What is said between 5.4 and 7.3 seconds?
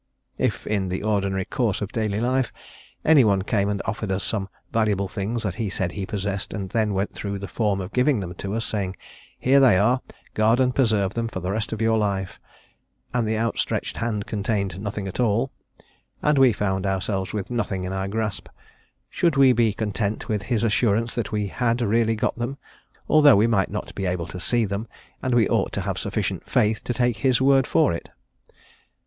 he said that he possessed, and then went